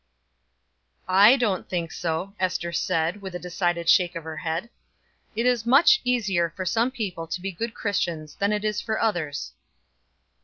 "I 1.07 1.37
don't 1.37 1.69
think 1.69 1.91
so," 1.91 2.33
Ester 2.39 2.71
said, 2.71 3.21
with 3.21 3.35
a 3.35 3.37
decided 3.39 3.87
shake 3.87 4.15
of 4.15 4.23
the 4.23 4.37
head. 4.39 4.71
"It 5.35 5.45
is 5.45 5.63
much 5.63 6.01
easier 6.03 6.49
for 6.49 6.65
some 6.65 6.89
people 6.89 7.27
to 7.27 7.39
be 7.39 7.51
good 7.51 7.75
Christians 7.75 8.33
than 8.33 8.51
it 8.51 8.65
is 8.65 8.81
for 8.81 8.99
others." 8.99 9.53